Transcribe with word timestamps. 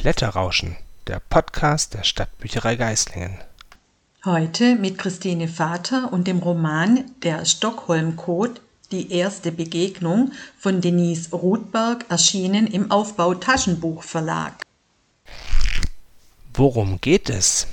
Blätterrauschen, 0.00 0.76
der 1.08 1.20
Podcast 1.28 1.94
der 1.94 2.04
Stadtbücherei 2.04 2.76
Geislingen. 2.76 3.36
Heute 4.24 4.76
mit 4.76 4.96
Christine 4.96 5.48
Vater 5.48 6.12
und 6.12 6.28
dem 6.28 6.38
Roman 6.38 7.04
Der 7.24 7.44
Stockholm-Code, 7.44 8.60
die 8.92 9.10
erste 9.10 9.50
Begegnung 9.50 10.30
von 10.56 10.80
Denise 10.80 11.32
Ruthberg, 11.32 12.06
erschienen 12.10 12.68
im 12.68 12.92
Aufbau 12.92 13.34
Taschenbuch 13.34 14.04
Verlag. 14.04 14.62
Worum 16.54 17.00
geht 17.00 17.28
es? 17.28 17.66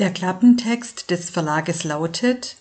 Der 0.00 0.12
Klappentext 0.12 1.12
des 1.12 1.30
Verlages 1.30 1.84
lautet 1.84 2.56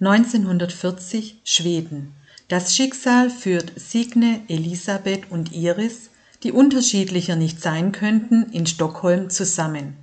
1940 0.00 1.36
Schweden. 1.44 2.14
Das 2.48 2.74
Schicksal 2.74 3.28
führt 3.28 3.72
Signe, 3.76 4.40
Elisabeth 4.48 5.30
und 5.30 5.52
Iris, 5.52 6.08
die 6.42 6.52
unterschiedlicher 6.52 7.36
nicht 7.36 7.60
sein 7.62 7.92
könnten, 7.92 8.46
in 8.52 8.66
Stockholm 8.66 9.30
zusammen. 9.30 9.96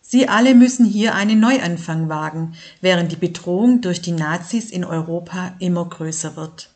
Sie 0.00 0.28
alle 0.28 0.54
müssen 0.54 0.84
hier 0.84 1.14
einen 1.14 1.40
Neuanfang 1.40 2.08
wagen, 2.08 2.54
während 2.80 3.12
die 3.12 3.16
Bedrohung 3.16 3.80
durch 3.80 4.02
die 4.02 4.12
Nazis 4.12 4.70
in 4.70 4.84
Europa 4.84 5.54
immer 5.58 5.84
größer 5.84 6.36
wird. 6.36 6.70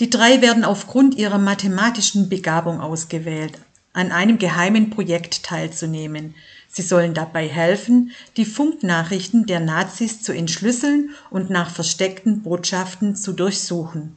Die 0.00 0.10
drei 0.10 0.42
werden 0.42 0.64
aufgrund 0.64 1.14
ihrer 1.14 1.38
mathematischen 1.38 2.28
Begabung 2.28 2.80
ausgewählt, 2.80 3.58
an 3.92 4.12
einem 4.12 4.38
geheimen 4.38 4.90
Projekt 4.90 5.42
teilzunehmen. 5.44 6.34
Sie 6.68 6.82
sollen 6.82 7.14
dabei 7.14 7.48
helfen, 7.48 8.10
die 8.36 8.44
Funknachrichten 8.44 9.46
der 9.46 9.60
Nazis 9.60 10.22
zu 10.22 10.32
entschlüsseln 10.32 11.10
und 11.30 11.48
nach 11.48 11.70
versteckten 11.70 12.42
Botschaften 12.42 13.16
zu 13.16 13.32
durchsuchen. 13.32 14.16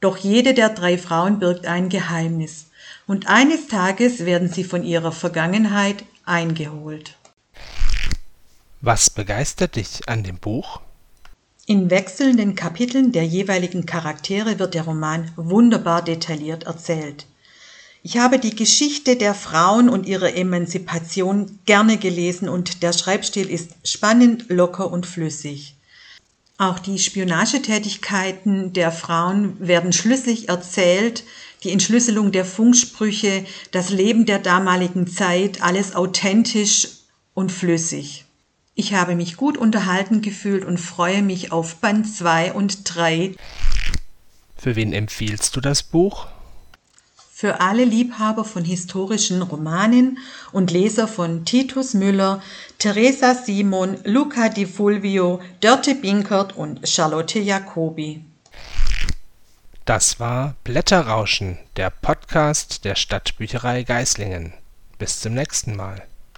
Doch 0.00 0.16
jede 0.16 0.54
der 0.54 0.70
drei 0.70 0.98
Frauen 0.98 1.38
birgt 1.38 1.66
ein 1.66 1.88
Geheimnis, 1.88 2.69
und 3.10 3.26
eines 3.26 3.66
Tages 3.66 4.24
werden 4.24 4.48
sie 4.52 4.62
von 4.62 4.84
ihrer 4.84 5.10
Vergangenheit 5.10 6.04
eingeholt. 6.24 7.16
Was 8.82 9.10
begeistert 9.10 9.74
dich 9.74 10.08
an 10.08 10.22
dem 10.22 10.38
Buch? 10.38 10.80
In 11.66 11.90
wechselnden 11.90 12.54
Kapiteln 12.54 13.10
der 13.10 13.24
jeweiligen 13.24 13.84
Charaktere 13.84 14.60
wird 14.60 14.74
der 14.74 14.84
Roman 14.84 15.32
wunderbar 15.34 16.04
detailliert 16.04 16.66
erzählt. 16.66 17.26
Ich 18.04 18.16
habe 18.16 18.38
die 18.38 18.54
Geschichte 18.54 19.16
der 19.16 19.34
Frauen 19.34 19.88
und 19.88 20.06
ihre 20.06 20.32
Emanzipation 20.32 21.58
gerne 21.66 21.96
gelesen 21.96 22.48
und 22.48 22.84
der 22.84 22.92
Schreibstil 22.92 23.50
ist 23.50 23.72
spannend, 23.82 24.44
locker 24.50 24.88
und 24.88 25.04
flüssig. 25.04 25.74
Auch 26.58 26.78
die 26.78 27.00
Spionagetätigkeiten 27.00 28.72
der 28.72 28.92
Frauen 28.92 29.56
werden 29.58 29.92
schlüssig 29.92 30.48
erzählt, 30.48 31.24
die 31.62 31.70
Entschlüsselung 31.70 32.32
der 32.32 32.44
Funksprüche, 32.44 33.44
das 33.70 33.90
Leben 33.90 34.26
der 34.26 34.38
damaligen 34.38 35.06
Zeit, 35.06 35.62
alles 35.62 35.94
authentisch 35.94 36.88
und 37.34 37.52
flüssig. 37.52 38.24
Ich 38.74 38.94
habe 38.94 39.14
mich 39.14 39.36
gut 39.36 39.58
unterhalten 39.58 40.22
gefühlt 40.22 40.64
und 40.64 40.78
freue 40.78 41.22
mich 41.22 41.52
auf 41.52 41.76
Band 41.76 42.08
2 42.08 42.54
und 42.54 42.82
3. 42.84 43.34
Für 44.56 44.76
wen 44.76 44.92
empfiehlst 44.92 45.54
du 45.56 45.60
das 45.60 45.82
Buch? 45.82 46.26
Für 47.30 47.60
alle 47.60 47.84
Liebhaber 47.84 48.44
von 48.44 48.64
historischen 48.64 49.40
Romanen 49.40 50.18
und 50.52 50.70
Leser 50.70 51.08
von 51.08 51.46
Titus 51.46 51.94
Müller, 51.94 52.42
Teresa 52.78 53.34
Simon, 53.34 53.96
Luca 54.04 54.50
Di 54.50 54.66
Fulvio, 54.66 55.40
Dörte 55.60 55.94
Binkert 55.94 56.56
und 56.56 56.86
Charlotte 56.86 57.38
Jacobi. 57.38 58.22
Das 59.90 60.20
war 60.20 60.54
Blätterrauschen, 60.62 61.58
der 61.74 61.90
Podcast 61.90 62.84
der 62.84 62.94
Stadtbücherei 62.94 63.82
Geislingen. 63.82 64.52
Bis 64.98 65.18
zum 65.18 65.34
nächsten 65.34 65.74
Mal. 65.74 66.06